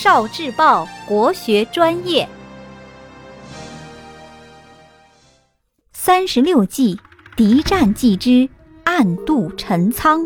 [0.00, 2.28] 少智报国学专业，
[5.92, 7.00] 三十六计，
[7.34, 8.48] 敌战计之
[8.84, 10.24] 暗度陈仓。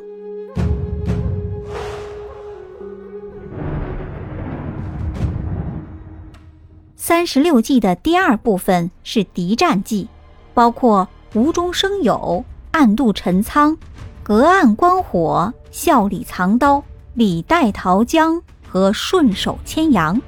[6.94, 10.06] 三十六计的第二部分是敌战计，
[10.52, 13.74] 包括无中生有、暗度陈仓、
[14.22, 16.84] 隔岸观火、笑里藏刀、
[17.14, 18.42] 李代桃僵。
[18.72, 20.18] 和顺手牵羊，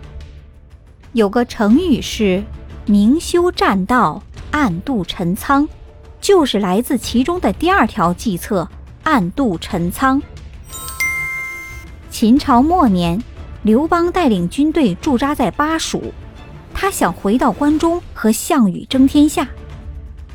[1.14, 2.44] 有个成语是
[2.84, 5.66] “明修栈道，暗度陈仓”，
[6.20, 8.68] 就是来自其中的第二条计策
[9.02, 10.20] “暗度陈仓”。
[12.12, 13.18] 秦朝末年，
[13.62, 16.12] 刘邦带领军队驻扎在巴蜀，
[16.74, 19.48] 他想回到关中和项羽争天下。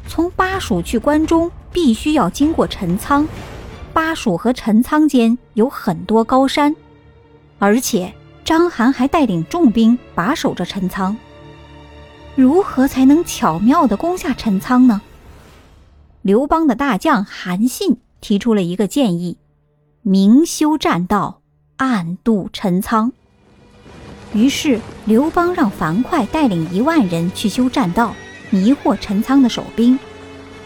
[0.07, 3.27] 从巴蜀去关中，必须要经过陈仓，
[3.93, 6.75] 巴蜀和陈仓间有很多高山。
[7.59, 8.13] 而且
[8.45, 11.15] 章邯还带领重兵把守着陈仓，
[12.35, 15.01] 如何才能巧妙地攻下陈仓呢？
[16.21, 19.37] 刘邦的大将韩信提出了一个建议：
[20.01, 21.41] 明修栈道，
[21.75, 23.11] 暗度陈仓。
[24.33, 28.15] 于是刘邦让樊哙带领一万人去修栈道，
[28.51, 29.99] 迷惑陈仓的守兵。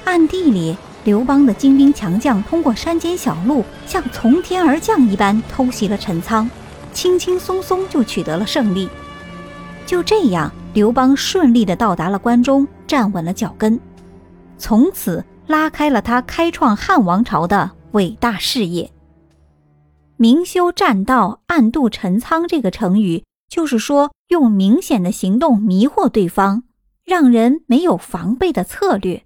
[0.05, 6.50] 暗地里，刘邦的精兵强将通过山间小路，像从天而降一般偷袭了陈仓。
[7.03, 8.87] 轻轻松松就取得了胜利，
[9.85, 13.77] 就这样，刘邦顺利的到达了关中，站稳了脚跟，
[14.57, 18.89] 从此拉开了他开创汉王朝的伟大事业。
[20.15, 26.63] 明修栈道，暗度陈仓这个成语，就是说用明显的行动迷惑对方，
[27.03, 29.25] 让人没有防备的策略。